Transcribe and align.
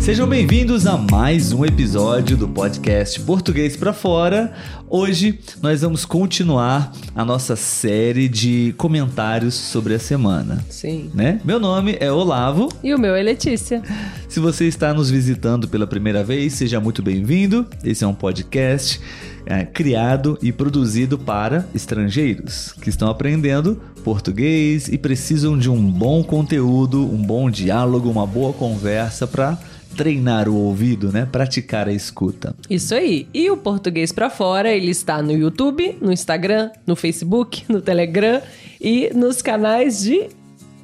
Sejam 0.00 0.26
bem-vindos 0.26 0.86
a 0.86 0.96
mais 0.96 1.52
um 1.52 1.62
episódio 1.62 2.34
do 2.34 2.48
podcast 2.48 3.20
Português 3.20 3.76
para 3.76 3.92
Fora. 3.92 4.50
Hoje 4.88 5.38
nós 5.60 5.82
vamos 5.82 6.06
continuar 6.06 6.90
a 7.14 7.22
nossa 7.22 7.54
série 7.54 8.26
de 8.26 8.74
comentários 8.78 9.54
sobre 9.54 9.94
a 9.94 9.98
semana. 9.98 10.64
Sim. 10.70 11.10
Né? 11.14 11.38
Meu 11.44 11.60
nome 11.60 11.98
é 12.00 12.10
Olavo. 12.10 12.70
E 12.82 12.94
o 12.94 12.98
meu 12.98 13.14
é 13.14 13.22
Letícia. 13.22 13.82
Se 14.26 14.40
você 14.40 14.66
está 14.66 14.94
nos 14.94 15.10
visitando 15.10 15.68
pela 15.68 15.86
primeira 15.86 16.24
vez, 16.24 16.54
seja 16.54 16.80
muito 16.80 17.02
bem-vindo. 17.02 17.66
Esse 17.84 18.02
é 18.02 18.06
um 18.06 18.14
podcast 18.14 18.98
é, 19.44 19.66
criado 19.66 20.38
e 20.40 20.50
produzido 20.50 21.18
para 21.18 21.68
estrangeiros 21.74 22.72
que 22.80 22.88
estão 22.88 23.08
aprendendo 23.10 23.78
português 24.02 24.88
e 24.88 24.96
precisam 24.96 25.58
de 25.58 25.68
um 25.68 25.90
bom 25.90 26.24
conteúdo, 26.24 27.02
um 27.04 27.22
bom 27.22 27.50
diálogo, 27.50 28.10
uma 28.10 28.26
boa 28.26 28.54
conversa 28.54 29.26
para 29.26 29.58
treinar 29.96 30.48
o 30.48 30.54
ouvido, 30.54 31.12
né? 31.12 31.26
Praticar 31.30 31.88
a 31.88 31.92
escuta. 31.92 32.54
Isso 32.68 32.94
aí. 32.94 33.28
E 33.34 33.50
o 33.50 33.56
Português 33.56 34.12
para 34.12 34.30
Fora, 34.30 34.70
ele 34.70 34.90
está 34.90 35.22
no 35.22 35.32
YouTube, 35.32 35.98
no 36.00 36.12
Instagram, 36.12 36.70
no 36.86 36.96
Facebook, 36.96 37.64
no 37.68 37.80
Telegram 37.80 38.40
e 38.80 39.10
nos 39.14 39.42
canais 39.42 40.00
de 40.02 40.28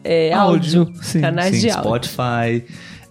é, 0.04 0.32
áudio. 0.32 0.80
áudio. 0.80 1.02
Sim, 1.02 1.20
canais 1.20 1.54
sim, 1.54 1.62
de 1.62 1.70
áudio. 1.70 1.82
Spotify, 1.82 2.64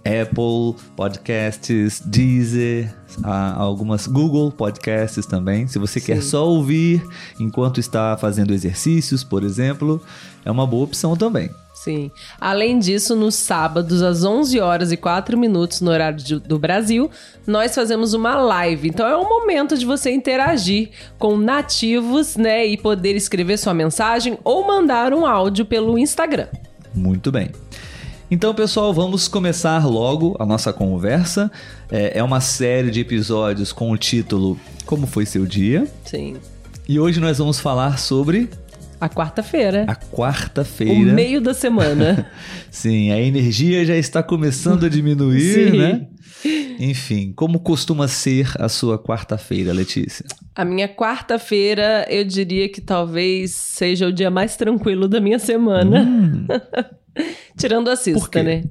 Apple 0.05 0.75
Podcasts, 0.95 2.01
Deezer, 2.05 2.93
algumas 3.23 4.05
Google 4.07 4.51
Podcasts 4.51 5.25
também. 5.25 5.67
Se 5.67 5.79
você 5.79 5.99
Sim. 5.99 6.05
quer 6.05 6.21
só 6.21 6.47
ouvir 6.47 7.03
enquanto 7.39 7.79
está 7.79 8.15
fazendo 8.17 8.53
exercícios, 8.53 9.23
por 9.23 9.43
exemplo, 9.43 10.01
é 10.43 10.51
uma 10.51 10.67
boa 10.67 10.83
opção 10.83 11.15
também. 11.15 11.49
Sim. 11.85 12.09
Além 12.41 12.79
disso, 12.79 13.15
nos 13.15 13.35
sábados, 13.35 14.01
às 14.01 14.23
11 14.23 14.59
horas 14.59 14.91
e 14.91 14.97
4 14.97 15.37
minutos 15.37 15.81
no 15.81 15.91
horário 15.91 16.17
de, 16.17 16.39
do 16.39 16.57
Brasil, 16.57 17.11
nós 17.45 17.75
fazemos 17.75 18.15
uma 18.15 18.35
live. 18.35 18.87
Então 18.87 19.07
é 19.07 19.15
um 19.15 19.29
momento 19.29 19.77
de 19.77 19.85
você 19.85 20.11
interagir 20.11 20.89
com 21.19 21.37
nativos, 21.37 22.35
né? 22.37 22.65
E 22.65 22.75
poder 22.75 23.15
escrever 23.15 23.57
sua 23.57 23.75
mensagem 23.75 24.35
ou 24.43 24.65
mandar 24.65 25.13
um 25.13 25.27
áudio 25.27 25.63
pelo 25.63 25.95
Instagram. 25.95 26.47
Muito 26.91 27.31
bem. 27.31 27.51
Então, 28.31 28.55
pessoal, 28.55 28.91
vamos 28.91 29.27
começar 29.27 29.85
logo 29.85 30.35
a 30.39 30.45
nossa 30.45 30.73
conversa. 30.73 31.51
É, 31.91 32.17
é 32.17 32.23
uma 32.23 32.41
série 32.41 32.89
de 32.89 32.99
episódios 32.99 33.71
com 33.71 33.91
o 33.91 33.97
título 33.97 34.59
Como 34.87 35.05
Foi 35.05 35.27
Seu 35.27 35.45
Dia? 35.45 35.87
Sim. 36.03 36.37
E 36.89 36.99
hoje 36.99 37.19
nós 37.19 37.37
vamos 37.37 37.59
falar 37.59 37.99
sobre. 37.99 38.49
A 38.99 39.09
quarta-feira. 39.09 39.85
A 39.87 39.95
quarta-feira. 39.95 40.93
O 40.93 41.13
meio 41.13 41.41
da 41.41 41.53
semana. 41.53 42.29
Sim, 42.71 43.11
a 43.11 43.19
energia 43.19 43.85
já 43.85 43.95
está 43.95 44.23
começando 44.23 44.85
a 44.85 44.89
diminuir, 44.89 45.71
Sim. 45.71 45.77
né? 45.77 46.07
Enfim, 46.79 47.33
como 47.35 47.59
costuma 47.59 48.07
ser 48.07 48.51
a 48.59 48.69
sua 48.69 48.99
quarta-feira, 48.99 49.73
Letícia? 49.73 50.25
A 50.53 50.63
minha 50.63 50.87
quarta-feira, 50.87 52.05
eu 52.09 52.23
diria 52.23 52.69
que 52.69 52.81
talvez 52.81 53.51
seja 53.51 54.07
o 54.07 54.11
dia 54.11 54.29
mais 54.29 54.55
tranquilo 54.55 55.07
da 55.07 55.19
minha 55.19 55.39
semana. 55.39 56.01
Hum. 56.01 56.47
Tirando 57.57 57.89
a 57.89 57.95
sexta, 57.95 58.43
né? 58.43 58.63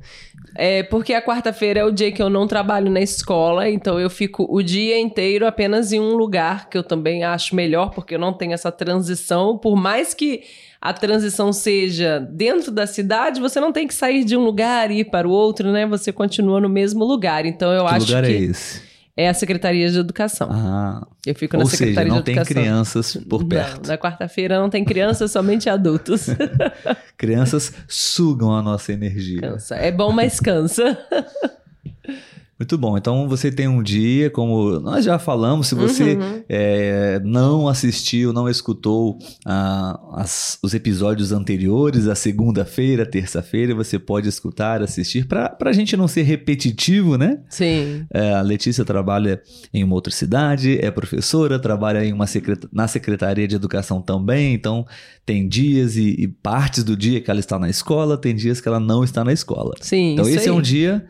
É 0.55 0.83
porque 0.85 1.13
a 1.13 1.23
quarta-feira 1.23 1.81
é 1.81 1.85
o 1.85 1.91
dia 1.91 2.13
que 2.13 2.23
eu 2.23 2.31
não 2.31 2.47
trabalho 2.47 2.91
na 2.91 3.01
escola, 3.01 3.69
então 3.69 3.99
eu 3.99 4.09
fico 4.09 4.47
o 4.49 4.63
dia 4.63 4.99
inteiro 4.99 5.47
apenas 5.47 5.93
em 5.93 6.01
um 6.01 6.15
lugar 6.15 6.69
que 6.69 6.79
eu 6.79 6.83
também 6.83 7.25
acho 7.25 7.57
melhor, 7.57 7.91
porque 7.91 8.15
eu 8.15 8.19
não 8.19 8.33
tenho 8.33 8.53
essa 8.53 8.71
transição. 8.71 9.59
Por 9.59 9.75
mais 9.77 10.15
que 10.15 10.43
a 10.81 10.93
transição 10.93 11.53
seja 11.53 12.21
dentro 12.21 12.71
da 12.71 12.87
cidade, 12.87 13.41
você 13.41 13.59
não 13.59 13.73
tem 13.73 13.87
que 13.87 13.95
sair 13.95 14.23
de 14.23 14.37
um 14.37 14.45
lugar 14.45 14.91
e 14.91 15.01
ir 15.01 15.05
para 15.05 15.27
o 15.27 15.31
outro, 15.31 15.73
né? 15.73 15.87
Você 15.87 16.13
continua 16.13 16.61
no 16.61 16.69
mesmo 16.69 17.05
lugar. 17.05 17.47
Então 17.47 17.73
eu 17.73 17.87
que 17.87 17.95
acho 17.95 18.07
lugar 18.07 18.25
que. 18.25 18.33
é 18.33 18.37
esse? 18.37 18.94
É 19.17 19.29
a 19.29 19.35
Secretaria 19.35 19.89
de 19.89 19.97
Educação. 19.97 20.48
Ah. 20.51 21.07
Eu 21.25 21.35
fico 21.36 21.57
na 21.57 21.64
Secretaria 21.67 21.95
seja, 21.95 22.08
não 22.08 22.23
de 22.23 22.30
Educação. 22.33 22.55
tem 22.55 22.64
crianças 22.64 23.17
por 23.29 23.45
perto. 23.45 23.83
Não, 23.83 23.89
na 23.89 23.98
quarta-feira 23.98 24.58
não 24.58 24.69
tem 24.69 24.85
crianças, 24.85 25.30
somente 25.30 25.70
adultos. 25.70 26.27
crianças 27.17 27.73
sugam 27.86 28.52
a 28.52 28.61
nossa 28.61 28.92
energia. 28.92 29.41
Cansa. 29.41 29.77
É 29.77 29.92
bom, 29.92 30.11
mas 30.11 30.41
cansa. 30.41 30.98
Muito 32.59 32.79
bom. 32.79 32.97
Então 32.97 33.29
você 33.29 33.51
tem 33.51 33.67
um 33.67 33.83
dia, 33.83 34.31
como 34.31 34.79
nós 34.79 35.05
já 35.05 35.19
falamos, 35.19 35.67
se 35.67 35.75
você 35.75 36.15
uhum. 36.15 36.45
é, 36.48 37.20
não 37.25 37.69
assistiu, 37.69 38.33
não 38.33 38.48
escutou 38.48 39.19
ah, 39.45 39.98
as, 40.13 40.59
os 40.63 40.73
episódios 40.73 41.33
anteriores, 41.33 42.07
a 42.07 42.14
segunda-feira, 42.14 43.05
terça-feira, 43.05 43.75
você 43.75 43.98
pode 43.98 44.29
escutar, 44.29 44.83
assistir, 44.83 45.27
para 45.27 45.57
a 45.61 45.73
gente 45.73 45.97
não 45.97 46.07
ser 46.07 46.23
repetitivo, 46.23 47.19
né? 47.19 47.41
Sim. 47.48 48.07
É, 48.13 48.35
a 48.35 48.43
Letícia 48.43 48.85
trabalha 48.85 49.43
em 49.73 49.83
uma 49.83 49.95
outra 49.95 50.13
cidade, 50.13 50.79
é 50.81 50.91
professora, 50.93 51.59
trabalha 51.59 52.05
em 52.05 52.13
uma 52.13 52.27
secret... 52.27 52.61
na 52.73 52.87
Secretaria 52.87 53.48
de 53.48 53.57
Educação 53.57 54.01
também, 54.01 54.55
então 54.55 54.87
tem 55.27 55.48
dias 55.48 55.97
e, 55.97 56.11
e, 56.19 56.29
partes 56.29 56.85
do 56.85 56.97
dia 56.97 57.20
que 57.20 57.31
ela 57.31 57.41
está 57.41 57.59
na 57.59 57.69
escola, 57.69 58.17
tem 58.17 58.35
dias 58.35 58.61
que 58.61 58.69
ela 58.69 58.79
não 58.79 59.03
está 59.03 59.25
na 59.25 59.33
escola. 59.33 59.73
Sim. 59.81 60.13
Então 60.13 60.29
esse 60.29 60.41
aí. 60.41 60.48
é 60.48 60.53
um 60.53 60.63
dia 60.63 61.05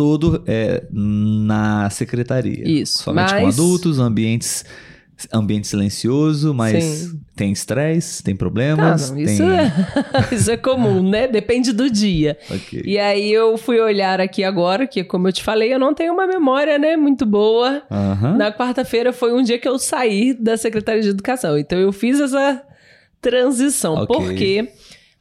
todo 0.00 0.42
é, 0.46 0.82
na 0.90 1.90
secretaria. 1.90 2.66
Isso. 2.66 3.02
Somente 3.02 3.32
mas... 3.32 3.42
com 3.42 3.48
adultos, 3.48 3.98
ambientes 3.98 4.64
ambiente 5.30 5.66
silencioso, 5.66 6.54
mas 6.54 6.82
Sim. 6.82 7.20
tem 7.36 7.52
estresse, 7.52 8.22
tem 8.22 8.34
problemas. 8.34 9.10
Tá, 9.10 9.14
não, 9.14 9.20
isso, 9.20 9.36
tem... 9.36 9.50
É, 9.50 9.70
isso 10.34 10.50
é 10.50 10.56
comum, 10.56 11.02
né? 11.06 11.28
Depende 11.28 11.70
do 11.74 11.90
dia. 11.90 12.38
Okay. 12.50 12.80
E 12.86 12.98
aí 12.98 13.30
eu 13.30 13.58
fui 13.58 13.78
olhar 13.78 14.22
aqui 14.22 14.42
agora, 14.42 14.86
que 14.86 15.04
como 15.04 15.28
eu 15.28 15.32
te 15.34 15.44
falei, 15.44 15.74
eu 15.74 15.78
não 15.78 15.92
tenho 15.92 16.14
uma 16.14 16.26
memória, 16.26 16.78
né, 16.78 16.96
muito 16.96 17.26
boa. 17.26 17.82
Uhum. 17.90 18.38
Na 18.38 18.50
quarta-feira 18.50 19.12
foi 19.12 19.34
um 19.34 19.42
dia 19.42 19.58
que 19.58 19.68
eu 19.68 19.78
saí 19.78 20.32
da 20.32 20.56
Secretaria 20.56 21.02
de 21.02 21.10
Educação. 21.10 21.58
Então 21.58 21.78
eu 21.78 21.92
fiz 21.92 22.18
essa 22.18 22.62
transição. 23.20 23.96
Okay. 23.96 24.16
Porque 24.16 24.68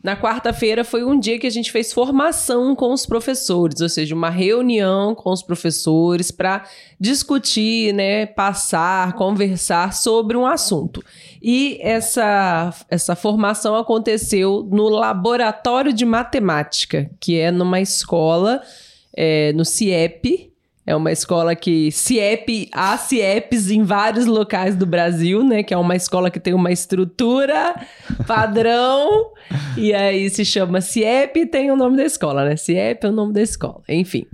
na 0.01 0.15
quarta-feira 0.15 0.85
foi 0.85 1.03
um 1.03 1.19
dia 1.19 1.37
que 1.37 1.45
a 1.45 1.49
gente 1.49 1.71
fez 1.71 1.91
formação 1.91 2.73
com 2.73 2.93
os 2.93 3.05
professores, 3.05 3.81
ou 3.81 3.89
seja, 3.89 4.15
uma 4.15 4.29
reunião 4.29 5.13
com 5.13 5.29
os 5.29 5.43
professores 5.43 6.31
para 6.31 6.63
discutir, 6.97 7.93
né, 7.93 8.25
passar, 8.25 9.13
conversar 9.13 9.93
sobre 9.93 10.37
um 10.37 10.45
assunto. 10.45 11.03
E 11.41 11.77
essa, 11.81 12.73
essa 12.89 13.13
formação 13.13 13.75
aconteceu 13.75 14.65
no 14.71 14.87
laboratório 14.87 15.91
de 15.91 16.05
matemática, 16.05 17.09
que 17.19 17.37
é 17.37 17.51
numa 17.51 17.81
escola, 17.81 18.61
é, 19.13 19.51
no 19.51 19.65
CIEP, 19.65 20.48
é 20.89 20.95
uma 20.95 21.11
escola 21.11 21.55
que 21.55 21.91
CIEP, 21.91 22.67
há 22.73 22.97
CIEPs 22.97 23.69
em 23.69 23.83
vários 23.83 24.25
locais 24.25 24.75
do 24.75 24.87
Brasil, 24.87 25.43
né? 25.43 25.61
Que 25.61 25.71
é 25.71 25.77
uma 25.77 25.95
escola 25.95 26.31
que 26.31 26.39
tem 26.39 26.51
uma 26.51 26.71
estrutura 26.71 27.75
padrão. 28.25 29.31
e 29.77 29.93
aí 29.93 30.27
se 30.31 30.43
chama 30.43 30.81
CIEP 30.81 31.41
e 31.41 31.45
tem 31.45 31.69
o 31.69 31.75
nome 31.75 31.95
da 31.95 32.03
escola, 32.03 32.43
né? 32.43 32.55
CIEP 32.55 33.05
é 33.05 33.09
o 33.09 33.11
nome 33.11 33.33
da 33.33 33.41
escola. 33.41 33.83
Enfim. 33.87 34.25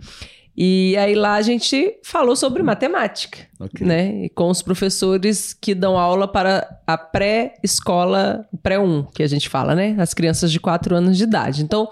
E 0.55 0.95
aí 0.95 1.13
lá 1.13 1.33
a 1.33 1.41
gente 1.41 1.99
falou 2.01 2.37
sobre 2.37 2.63
matemática, 2.63 3.39
okay. 3.59 3.85
né? 3.85 4.23
E 4.23 4.29
com 4.29 4.49
os 4.49 4.61
professores 4.61 5.53
que 5.53 5.75
dão 5.75 5.97
aula 5.97 6.25
para 6.25 6.79
a 6.87 6.97
pré-escola, 6.97 8.47
pré-1, 8.63 9.11
que 9.13 9.23
a 9.23 9.27
gente 9.27 9.49
fala, 9.49 9.75
né? 9.75 9.93
As 9.99 10.13
crianças 10.13 10.49
de 10.49 10.59
4 10.61 10.95
anos 10.95 11.17
de 11.17 11.25
idade. 11.25 11.61
Então, 11.61 11.89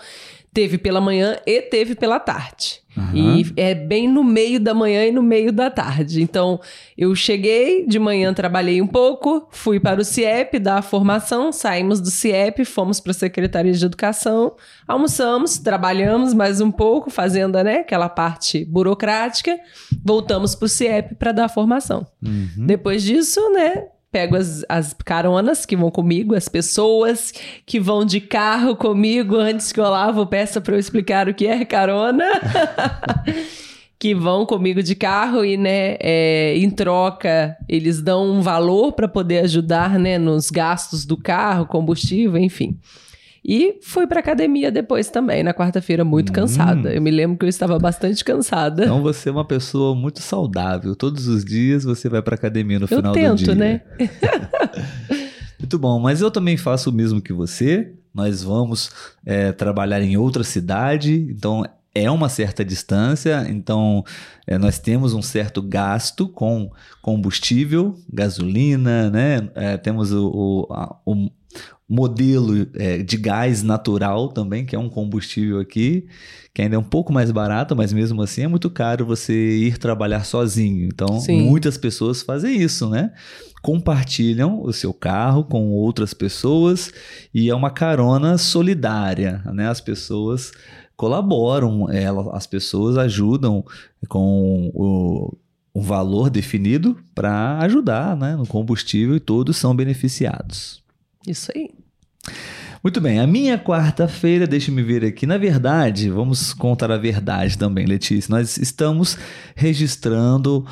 teve 0.53 0.78
pela 0.78 1.02
manhã 1.02 1.38
e 1.46 1.62
teve 1.62 1.96
pela 1.96 2.19
tarde. 2.19 2.84
Uhum. 2.96 3.38
E 3.38 3.53
é 3.58 3.74
bem 3.74 4.08
no 4.08 4.24
meio 4.24 4.59
da 4.59 4.72
manhã 4.72 5.03
e 5.06 5.12
no 5.12 5.24
meio 5.24 5.52
da 5.52 5.72
tarde. 5.72 6.22
Então, 6.22 6.59
eu 6.96 7.16
cheguei, 7.16 7.88
de 7.88 7.97
manhã 7.97 8.31
trabalhei 8.34 8.80
um 8.81 8.88
pouco, 8.88 9.47
fui 9.50 9.80
para 9.80 10.00
o 10.00 10.06
CIEP 10.06 10.59
dar 10.59 10.78
a 10.78 10.81
formação, 10.84 11.52
saímos 11.52 12.00
do 12.00 12.11
CIEP, 12.11 12.64
fomos 12.66 13.00
para 13.00 13.11
a 13.11 13.16
Secretaria 13.16 13.73
de 13.73 13.84
Educação, 13.84 14.55
almoçamos, 14.88 15.58
trabalhamos 15.58 16.35
mais 16.35 16.61
um 16.61 16.72
pouco, 16.72 17.09
fazendo 17.09 17.61
né, 17.64 17.78
aquela 17.78 18.09
parte 18.09 18.64
burocrática, 18.66 19.58
voltamos 20.05 20.53
para 20.53 20.66
o 20.67 20.70
CIEP 20.70 21.16
para 21.16 21.32
dar 21.32 21.46
a 21.46 21.50
formação. 21.50 22.05
Uhum. 22.23 22.67
Depois 22.67 23.02
disso, 23.02 23.41
né, 23.52 23.88
pego 24.14 24.36
as, 24.36 24.64
as 24.70 24.94
caronas 24.94 25.66
que 25.66 25.76
vão 25.76 25.90
comigo, 25.90 26.36
as 26.36 26.48
pessoas 26.48 27.34
que 27.66 27.80
vão 27.80 28.06
de 28.06 28.22
carro 28.22 28.76
comigo 28.76 29.36
antes 29.36 29.72
que 29.72 29.82
o 29.82 29.84
Olavo 29.84 30.28
peça 30.28 30.62
para 30.62 30.76
eu 30.76 30.80
explicar 30.80 31.28
o 31.28 31.34
que 31.34 31.48
é 31.48 31.66
carona. 31.66 32.24
que 33.98 34.14
vão 34.14 34.46
comigo 34.46 34.84
de 34.84 34.96
carro 34.96 35.44
e, 35.44 35.58
né, 35.58 35.96
é, 36.00 36.54
em 36.58 36.70
troca, 36.70 37.58
eles 37.68 38.02
dão 38.02 38.30
um 38.30 38.42
valor 38.42 38.92
para 38.92 39.08
poder 39.08 39.40
ajudar, 39.46 39.98
né, 39.98 40.18
nos 40.20 40.50
gastos 40.50 41.06
do 41.06 41.18
carro, 41.18 41.66
combustível, 41.66 42.38
enfim. 42.38 42.78
E 43.45 43.79
fui 43.81 44.07
pra 44.07 44.22
academia 44.22 44.72
depois 44.72 45.09
também, 45.09 45.43
na 45.43 45.53
quarta-feira, 45.53 46.05
muito 46.05 46.29
hum. 46.29 46.34
cansada. 46.34 46.93
Eu 46.93 47.01
me 47.01 47.11
lembro 47.11 47.37
que 47.37 47.45
eu 47.45 47.49
estava 47.49 47.78
bastante 47.78 48.23
cansada. 48.23 48.84
Então 48.84 49.01
você 49.01 49.29
é 49.29 49.31
uma 49.31 49.45
pessoa 49.45 49.93
muito 49.93 50.22
saudável. 50.22 50.95
Todos 50.95 51.28
os 51.28 51.43
dias 51.43 51.84
você 51.84 52.07
vai 52.07 52.22
pra 52.22 52.35
academia 52.35 52.79
no 52.79 52.85
eu 52.85 52.87
final 52.87 53.13
tento, 53.13 53.40
do 53.40 53.43
dia. 53.43 53.55
né? 53.55 53.81
muito 55.59 55.78
bom, 55.78 55.99
mas 55.99 56.22
eu 56.22 56.31
também 56.31 56.55
faço 56.55 56.90
o 56.90 56.93
mesmo 56.93 57.22
que 57.22 57.34
você. 57.34 57.93
Nós 58.13 58.43
vamos 58.43 58.91
é, 59.25 59.51
trabalhar 59.51 60.01
em 60.01 60.16
outra 60.16 60.43
cidade, 60.43 61.28
então 61.29 61.66
é 61.95 62.09
uma 62.09 62.29
certa 62.29 62.63
distância, 62.66 63.45
então 63.49 64.03
é, 64.47 64.57
nós 64.57 64.79
temos 64.79 65.13
um 65.13 65.22
certo 65.22 65.61
gasto 65.61 66.28
com 66.28 66.72
combustível, 67.01 67.95
gasolina, 68.11 69.09
né? 69.09 69.49
É, 69.53 69.78
temos 69.78 70.11
o, 70.11 70.28
o, 70.28 70.73
a, 70.73 70.95
o 71.05 71.29
modelo 71.88 72.67
é, 72.76 73.03
de 73.03 73.17
gás 73.17 73.61
natural 73.61 74.29
também, 74.29 74.66
que 74.66 74.76
é 74.76 74.79
um 74.79 74.90
combustível 74.90 75.59
aqui, 75.59 76.08
que 76.53 76.61
ainda 76.61 76.76
é 76.76 76.79
um 76.79 76.84
pouco 76.84 77.11
mais 77.11 77.32
barato, 77.32 77.76
mas 77.76 77.91
mesmo 77.91 78.22
assim 78.22 78.44
é 78.44 78.47
muito 78.47 78.70
caro 78.70 79.05
você 79.05 79.34
ir 79.34 79.78
trabalhar 79.78 80.23
sozinho. 80.23 80.88
Então, 80.88 81.20
Sim. 81.20 81.41
muitas 81.44 81.78
pessoas 81.78 82.22
fazem 82.22 82.61
isso, 82.61 82.90
né? 82.90 83.11
Compartilham 83.61 84.61
o 84.61 84.72
seu 84.73 84.94
carro 84.94 85.44
com 85.44 85.72
outras 85.72 86.14
pessoas 86.14 86.91
e 87.34 87.50
é 87.50 87.55
uma 87.55 87.70
carona 87.70 88.38
solidária, 88.38 89.41
né? 89.53 89.67
As 89.67 89.82
pessoas 89.82 90.52
colaboram, 90.96 91.90
ela, 91.90 92.35
as 92.35 92.47
pessoas 92.47 92.97
ajudam 92.97 93.66
com 94.08 94.72
o, 94.73 95.35
um 95.76 95.82
valor 95.82 96.29
definido 96.29 96.97
para 97.16 97.58
ajudar 97.59 98.16
né, 98.16 98.35
no 98.35 98.46
combustível 98.46 99.16
e 99.16 99.20
todos 99.20 99.58
são 99.58 99.76
beneficiados. 99.76 100.83
Isso 101.28 101.52
aí. 101.55 101.70
Muito 102.84 102.99
bem, 102.99 103.17
a 103.17 103.25
minha 103.25 103.58
quarta-feira, 103.58 104.46
deixa-me 104.46 104.84
ver 104.84 105.05
aqui. 105.05 105.25
Na 105.25 105.37
verdade, 105.37 106.09
vamos 106.09 106.53
contar 106.53 106.91
a 106.91 106.97
verdade 106.97 107.58
também, 107.58 107.85
Letícia. 107.85 108.29
Nós 108.29 108.58
estamos 108.58 109.17
registrando 109.55 110.66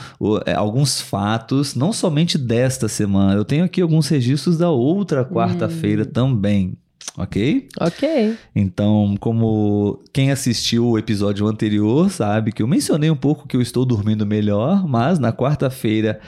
é, 0.45 0.53
alguns 0.53 0.99
fatos, 0.99 1.73
não 1.73 1.93
somente 1.93 2.37
desta 2.37 2.89
semana. 2.89 3.35
Eu 3.35 3.45
tenho 3.45 3.63
aqui 3.63 3.81
alguns 3.81 4.09
registros 4.09 4.57
da 4.57 4.69
outra 4.69 5.23
quarta-feira 5.23 6.03
hum. 6.03 6.11
também. 6.11 6.77
Ok? 7.17 7.69
Ok. 7.79 8.35
Então, 8.53 9.15
como 9.17 10.01
quem 10.11 10.31
assistiu 10.31 10.87
o 10.87 10.99
episódio 10.99 11.47
anterior 11.47 12.09
sabe 12.11 12.51
que 12.51 12.61
eu 12.61 12.67
mencionei 12.67 13.09
um 13.09 13.15
pouco 13.15 13.47
que 13.47 13.55
eu 13.55 13.61
estou 13.61 13.85
dormindo 13.85 14.25
melhor, 14.25 14.85
mas 14.85 15.17
na 15.17 15.31
quarta-feira 15.31 16.19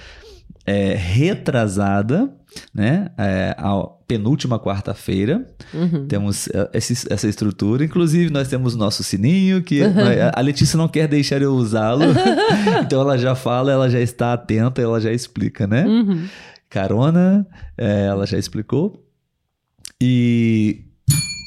é, 0.66 0.94
retrasada, 0.96 2.34
né? 2.74 3.10
É, 3.18 3.56
a 3.58 3.86
penúltima 4.08 4.60
quarta-feira. 4.60 5.50
Uhum. 5.74 6.08
Temos 6.08 6.48
é, 6.48 6.70
esse, 6.74 7.12
essa 7.12 7.28
estrutura. 7.28 7.84
Inclusive, 7.84 8.32
nós 8.32 8.48
temos 8.48 8.76
nosso 8.76 9.04
sininho, 9.04 9.62
que 9.62 9.82
uhum. 9.84 9.94
a 10.34 10.40
Letícia 10.42 10.78
não 10.78 10.88
quer 10.88 11.08
deixar 11.08 11.42
eu 11.42 11.54
usá-lo. 11.54 12.04
então 12.86 13.02
ela 13.02 13.18
já 13.18 13.36
fala, 13.36 13.72
ela 13.72 13.90
já 13.90 14.00
está 14.00 14.34
atenta, 14.34 14.82
ela 14.82 15.02
já 15.02 15.12
explica, 15.12 15.68
né? 15.68 15.86
Uhum. 15.86 16.28
Carona, 16.70 17.46
é, 17.78 18.06
ela 18.06 18.26
já 18.26 18.38
explicou. 18.38 19.06
E 20.02 20.86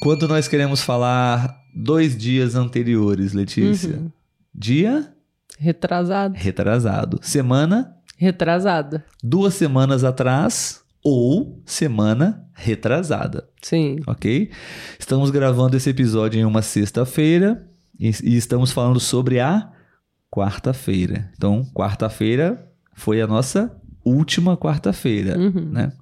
quando 0.03 0.29
nós 0.29 0.47
queremos 0.47 0.83
falar 0.83 1.57
dois 1.75 2.17
dias 2.17 2.55
anteriores, 2.55 3.33
Letícia? 3.33 3.97
Uhum. 3.97 4.11
Dia? 4.55 5.13
Retrasado. 5.59 6.35
Retrasado. 6.37 7.19
Semana? 7.23 7.96
Retrasada. 8.17 9.05
Duas 9.23 9.55
semanas 9.55 10.03
atrás 10.03 10.83
ou 11.05 11.63
semana 11.65 12.45
retrasada. 12.53 13.49
Sim. 13.63 14.01
Ok? 14.07 14.51
Estamos 14.99 15.31
gravando 15.31 15.77
esse 15.77 15.91
episódio 15.91 16.41
em 16.41 16.45
uma 16.45 16.63
sexta-feira 16.63 17.65
e, 18.01 18.11
e 18.25 18.37
estamos 18.37 18.73
falando 18.73 18.99
sobre 18.99 19.39
a 19.39 19.71
quarta-feira. 20.31 21.31
Então, 21.37 21.65
quarta-feira 21.75 22.67
foi 22.95 23.21
a 23.21 23.27
nossa 23.27 23.71
última 24.05 24.57
quarta-feira, 24.57 25.39
uhum. 25.39 25.71
né? 25.71 25.93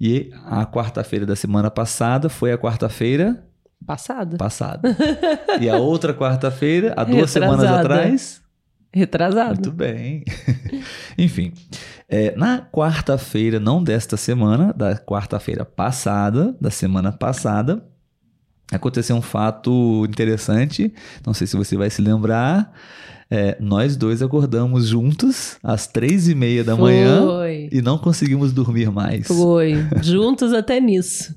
E 0.00 0.30
a 0.44 0.66
quarta-feira 0.66 1.24
da 1.24 1.36
semana 1.36 1.70
passada 1.70 2.28
foi 2.28 2.52
a 2.52 2.58
quarta-feira 2.58 3.42
passada. 3.86 4.36
Passada. 4.36 4.96
e 5.60 5.68
a 5.68 5.76
outra 5.76 6.12
quarta-feira, 6.12 6.92
há 6.96 7.04
duas 7.04 7.32
Retrasada. 7.32 7.62
semanas 7.62 7.80
atrás, 7.80 8.42
Retrasado. 8.96 9.54
Muito 9.54 9.72
bem. 9.72 10.24
Enfim, 11.18 11.52
é, 12.08 12.34
na 12.34 12.62
quarta-feira, 12.62 13.60
não 13.60 13.84
desta 13.84 14.16
semana, 14.16 14.72
da 14.72 14.96
quarta-feira 14.96 15.66
passada, 15.66 16.56
da 16.58 16.70
semana 16.70 17.12
passada, 17.12 17.84
aconteceu 18.70 19.16
um 19.16 19.22
fato 19.22 20.04
interessante. 20.08 20.92
Não 21.24 21.34
sei 21.34 21.46
se 21.46 21.56
você 21.56 21.76
vai 21.76 21.90
se 21.90 22.02
lembrar. 22.02 22.72
É, 23.28 23.56
nós 23.60 23.96
dois 23.96 24.22
acordamos 24.22 24.86
juntos 24.86 25.56
às 25.60 25.88
três 25.88 26.28
e 26.28 26.34
meia 26.34 26.62
da 26.62 26.76
Foi. 26.76 26.92
manhã 26.92 27.46
e 27.72 27.82
não 27.82 27.98
conseguimos 27.98 28.52
dormir 28.52 28.88
mais. 28.92 29.26
Foi, 29.26 29.74
juntos 30.00 30.52
até 30.52 30.80
nisso. 30.80 31.34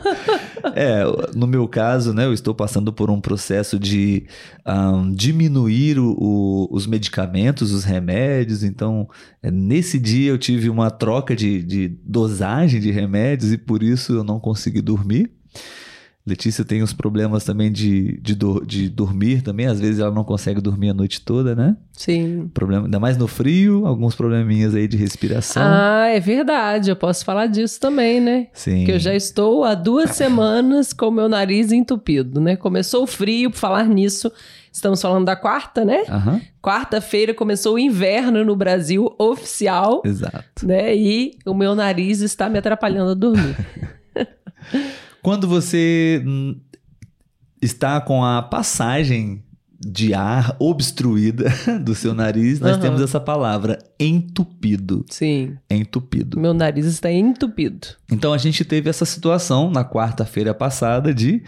é, 0.74 1.02
no 1.34 1.46
meu 1.46 1.68
caso, 1.68 2.14
né, 2.14 2.24
eu 2.24 2.32
estou 2.32 2.54
passando 2.54 2.90
por 2.90 3.10
um 3.10 3.20
processo 3.20 3.78
de 3.78 4.24
um, 4.66 5.12
diminuir 5.12 5.98
o, 5.98 6.16
o, 6.18 6.68
os 6.70 6.86
medicamentos, 6.86 7.70
os 7.70 7.84
remédios. 7.84 8.62
Então, 8.62 9.06
é, 9.42 9.50
nesse 9.50 9.98
dia 9.98 10.30
eu 10.30 10.38
tive 10.38 10.70
uma 10.70 10.90
troca 10.90 11.36
de, 11.36 11.62
de 11.62 11.88
dosagem 12.02 12.80
de 12.80 12.90
remédios 12.90 13.52
e 13.52 13.58
por 13.58 13.82
isso 13.82 14.14
eu 14.14 14.24
não 14.24 14.40
consegui 14.40 14.80
dormir. 14.80 15.30
Letícia 16.26 16.64
tem 16.64 16.82
os 16.82 16.92
problemas 16.92 17.44
também 17.44 17.72
de, 17.72 18.20
de, 18.20 18.34
do, 18.34 18.64
de 18.64 18.90
dormir 18.90 19.40
também. 19.42 19.66
Às 19.66 19.80
vezes 19.80 20.00
ela 20.00 20.10
não 20.10 20.22
consegue 20.22 20.60
dormir 20.60 20.90
a 20.90 20.94
noite 20.94 21.22
toda, 21.22 21.56
né? 21.56 21.76
Sim. 21.92 22.50
Problema, 22.52 22.84
ainda 22.84 23.00
mais 23.00 23.16
no 23.16 23.26
frio, 23.26 23.86
alguns 23.86 24.14
probleminhas 24.14 24.74
aí 24.74 24.86
de 24.86 24.98
respiração. 24.98 25.62
Ah, 25.64 26.08
é 26.08 26.20
verdade. 26.20 26.90
Eu 26.90 26.96
posso 26.96 27.24
falar 27.24 27.46
disso 27.46 27.80
também, 27.80 28.20
né? 28.20 28.48
Sim. 28.52 28.84
Que 28.84 28.92
eu 28.92 28.98
já 28.98 29.14
estou 29.14 29.64
há 29.64 29.74
duas 29.74 30.10
semanas 30.10 30.92
com 30.92 31.10
meu 31.10 31.28
nariz 31.28 31.72
entupido, 31.72 32.38
né? 32.38 32.54
Começou 32.54 33.04
o 33.04 33.06
frio, 33.06 33.50
por 33.50 33.56
falar 33.56 33.88
nisso. 33.88 34.30
Estamos 34.70 35.00
falando 35.00 35.24
da 35.24 35.34
quarta, 35.34 35.86
né? 35.86 36.02
Uhum. 36.08 36.40
Quarta-feira 36.62 37.32
começou 37.32 37.74
o 37.74 37.78
inverno 37.78 38.44
no 38.44 38.54
Brasil 38.54 39.12
oficial. 39.18 40.02
Exato. 40.04 40.66
Né? 40.66 40.94
E 40.94 41.38
o 41.46 41.54
meu 41.54 41.74
nariz 41.74 42.20
está 42.20 42.48
me 42.48 42.58
atrapalhando 42.58 43.10
a 43.10 43.14
dormir. 43.14 43.56
Quando 45.22 45.46
você 45.46 46.24
está 47.60 48.00
com 48.00 48.24
a 48.24 48.42
passagem 48.42 49.42
de 49.82 50.12
ar 50.12 50.54
obstruída 50.58 51.50
do 51.82 51.94
seu 51.94 52.12
nariz, 52.12 52.60
nós 52.60 52.76
uhum. 52.76 52.82
temos 52.82 53.00
essa 53.00 53.18
palavra 53.18 53.78
entupido. 53.98 55.04
Sim. 55.08 55.56
Entupido. 55.70 56.38
Meu 56.38 56.52
nariz 56.52 56.84
está 56.84 57.10
entupido. 57.10 57.88
Então 58.12 58.32
a 58.34 58.38
gente 58.38 58.62
teve 58.64 58.90
essa 58.90 59.06
situação 59.06 59.70
na 59.70 59.84
quarta-feira 59.84 60.52
passada 60.52 61.14
de 61.14 61.42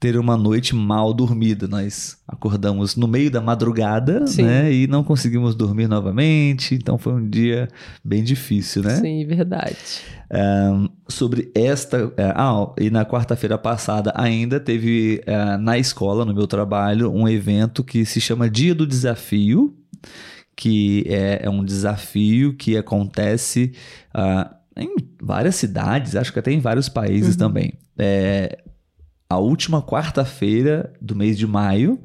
ter 0.00 0.16
uma 0.16 0.34
noite 0.34 0.74
mal 0.74 1.12
dormida. 1.12 1.68
Nós 1.68 2.16
acordamos 2.26 2.96
no 2.96 3.06
meio 3.06 3.30
da 3.30 3.42
madrugada, 3.42 4.26
Sim. 4.26 4.44
né? 4.44 4.72
E 4.72 4.86
não 4.86 5.04
conseguimos 5.04 5.54
dormir 5.54 5.86
novamente. 5.86 6.74
Então 6.74 6.96
foi 6.96 7.12
um 7.12 7.28
dia 7.28 7.68
bem 8.02 8.24
difícil, 8.24 8.82
né? 8.82 8.96
Sim, 8.96 9.26
verdade. 9.26 9.76
Um, 10.32 10.88
sobre 11.06 11.52
esta. 11.54 12.06
Uh, 12.06 12.14
ah, 12.34 12.72
e 12.78 12.88
na 12.88 13.04
quarta-feira 13.04 13.58
passada 13.58 14.10
ainda 14.16 14.58
teve 14.58 15.20
uh, 15.28 15.58
na 15.58 15.76
escola, 15.76 16.24
no 16.24 16.32
meu 16.32 16.46
trabalho, 16.46 17.12
um 17.12 17.28
evento 17.28 17.84
que 17.84 18.06
se 18.06 18.22
chama 18.22 18.48
Dia 18.48 18.74
do 18.74 18.86
Desafio, 18.86 19.76
que 20.56 21.04
é, 21.08 21.40
é 21.42 21.50
um 21.50 21.62
desafio 21.62 22.54
que 22.54 22.74
acontece. 22.74 23.72
Uh, 24.14 24.60
em 24.76 24.96
várias 25.20 25.56
cidades, 25.56 26.16
acho 26.16 26.32
que 26.32 26.38
até 26.38 26.50
em 26.50 26.60
vários 26.60 26.88
países 26.88 27.34
uhum. 27.34 27.38
também. 27.38 27.74
É, 27.98 28.58
a 29.30 29.38
última 29.38 29.80
quarta-feira 29.80 30.92
do 31.00 31.14
mês 31.14 31.38
de 31.38 31.46
maio, 31.46 32.02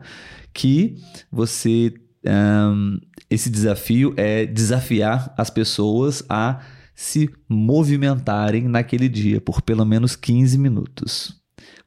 que 0.53 0.95
você. 1.31 1.91
Um, 2.23 2.99
esse 3.29 3.49
desafio 3.49 4.13
é 4.17 4.45
desafiar 4.45 5.33
as 5.37 5.49
pessoas 5.49 6.23
a 6.29 6.59
se 6.95 7.29
movimentarem 7.49 8.67
naquele 8.67 9.09
dia 9.09 9.41
por 9.41 9.61
pelo 9.61 9.85
menos 9.85 10.15
15 10.15 10.57
minutos. 10.57 11.35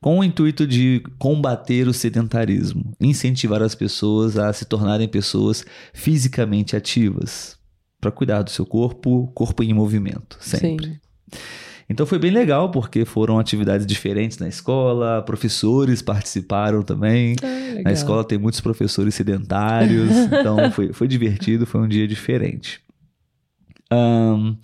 Com 0.00 0.18
o 0.18 0.24
intuito 0.24 0.64
de 0.66 1.02
combater 1.18 1.88
o 1.88 1.92
sedentarismo, 1.92 2.92
incentivar 3.00 3.62
as 3.62 3.74
pessoas 3.74 4.38
a 4.38 4.52
se 4.52 4.64
tornarem 4.64 5.08
pessoas 5.08 5.64
fisicamente 5.92 6.76
ativas, 6.76 7.56
para 8.00 8.12
cuidar 8.12 8.42
do 8.42 8.50
seu 8.50 8.64
corpo, 8.64 9.28
corpo 9.34 9.62
em 9.62 9.74
movimento, 9.74 10.38
sempre. 10.40 10.86
Sim. 10.86 11.38
Então 11.88 12.04
foi 12.04 12.18
bem 12.18 12.30
legal, 12.30 12.70
porque 12.70 13.04
foram 13.04 13.38
atividades 13.38 13.86
diferentes 13.86 14.38
na 14.38 14.46
escola, 14.46 15.22
professores 15.22 16.02
participaram 16.02 16.82
também. 16.82 17.34
Ah, 17.42 17.82
na 17.84 17.92
escola 17.92 18.22
tem 18.22 18.38
muitos 18.38 18.60
professores 18.60 19.14
sedentários, 19.14 20.10
então 20.28 20.70
foi, 20.70 20.92
foi 20.92 21.08
divertido, 21.08 21.64
foi 21.64 21.80
um 21.80 21.88
dia 21.88 22.06
diferente. 22.06 22.80
Um, 23.90 24.54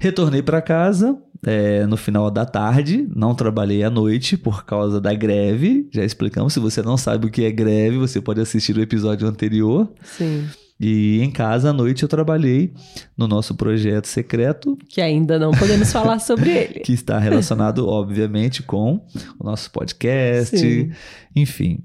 retornei 0.00 0.42
para 0.42 0.60
casa 0.60 1.16
é, 1.46 1.86
no 1.86 1.96
final 1.96 2.30
da 2.30 2.44
tarde, 2.44 3.08
não 3.14 3.34
trabalhei 3.34 3.84
à 3.84 3.90
noite 3.90 4.36
por 4.36 4.64
causa 4.64 5.00
da 5.00 5.14
greve. 5.14 5.88
Já 5.92 6.04
explicamos, 6.04 6.52
se 6.52 6.60
você 6.60 6.82
não 6.82 6.96
sabe 6.96 7.26
o 7.26 7.30
que 7.30 7.44
é 7.44 7.52
greve, 7.52 7.96
você 7.98 8.20
pode 8.20 8.40
assistir 8.40 8.76
o 8.76 8.82
episódio 8.82 9.28
anterior. 9.28 9.88
Sim. 10.02 10.48
E 10.80 11.20
em 11.22 11.30
casa 11.30 11.70
à 11.70 11.72
noite 11.72 12.04
eu 12.04 12.08
trabalhei 12.08 12.72
no 13.16 13.26
nosso 13.26 13.54
projeto 13.54 14.06
secreto, 14.06 14.78
Que 14.88 15.00
ainda 15.00 15.38
não 15.38 15.50
podemos 15.50 15.90
falar 15.90 16.18
sobre 16.20 16.50
ele. 16.56 16.80
que 16.80 16.92
está 16.92 17.18
relacionado, 17.18 17.88
obviamente, 17.88 18.62
com 18.62 19.04
o 19.40 19.44
nosso 19.44 19.70
podcast. 19.72 20.56
Sim. 20.56 20.92
Enfim, 21.34 21.80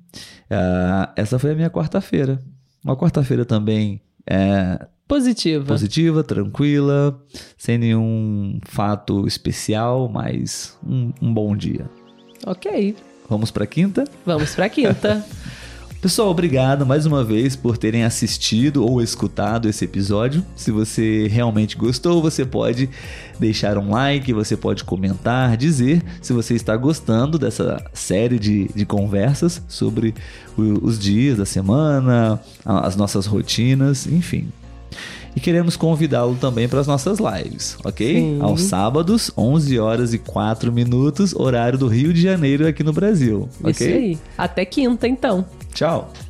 ah, 0.50 1.12
essa 1.16 1.40
foi 1.40 1.52
a 1.52 1.56
minha 1.56 1.70
quarta-feira. 1.72 2.40
Uma 2.86 2.96
quarta-feira 2.96 3.46
também 3.46 4.00
é, 4.30 4.86
Positiva. 5.08 5.66
positiva, 5.66 6.24
tranquila, 6.24 7.20
sem 7.58 7.78
nenhum 7.78 8.60
fato 8.66 9.26
especial, 9.28 10.08
mas 10.08 10.78
um, 10.86 11.12
um 11.22 11.34
bom 11.34 11.56
dia. 11.58 11.90
Ok. 12.46 12.96
Vamos 13.30 13.52
para 13.52 13.66
quinta? 13.66 14.04
Vamos 14.26 14.54
pra 14.54 14.70
quinta. 14.70 15.26
Pessoal, 16.04 16.30
obrigado 16.30 16.86
mais 16.86 17.06
uma 17.06 17.24
vez 17.24 17.56
por 17.56 17.78
terem 17.78 18.04
assistido 18.04 18.86
ou 18.86 19.02
escutado 19.02 19.70
esse 19.70 19.86
episódio. 19.86 20.44
Se 20.54 20.70
você 20.70 21.30
realmente 21.30 21.78
gostou, 21.78 22.22
você 22.22 22.44
pode 22.44 22.90
deixar 23.40 23.78
um 23.78 23.92
like, 23.92 24.34
você 24.34 24.58
pode 24.58 24.84
comentar, 24.84 25.56
dizer 25.56 26.04
se 26.22 26.34
você 26.34 26.56
está 26.56 26.76
gostando 26.76 27.40
dessa 27.40 27.82
série 27.94 28.38
de, 28.38 28.68
de 28.76 28.86
conversas 28.86 29.62
sobre 29.70 30.14
o- 30.58 30.86
os 30.86 31.00
dias 31.00 31.38
da 31.38 31.46
semana, 31.46 32.38
as 32.66 32.98
nossas 32.98 33.26
rotinas, 33.26 34.06
enfim. 34.06 34.50
E 35.36 35.40
queremos 35.40 35.78
convidá-lo 35.78 36.36
também 36.36 36.68
para 36.68 36.82
as 36.82 36.86
nossas 36.86 37.18
lives, 37.18 37.78
ok? 37.84 38.14
Sim. 38.16 38.38
Aos 38.42 38.64
sábados, 38.64 39.32
11 39.38 39.80
horas 39.80 40.14
e 40.14 40.18
4 40.20 40.72
minutos, 40.72 41.34
horário 41.34 41.80
do 41.80 41.88
Rio 41.88 42.14
de 42.14 42.22
Janeiro 42.22 42.68
aqui 42.68 42.84
no 42.84 42.92
Brasil, 42.92 43.48
ok? 43.62 43.72
Isso 43.72 43.84
aí. 43.84 44.18
Até 44.38 44.66
quinta, 44.66 45.08
então. 45.08 45.44
Tchau! 45.74 46.23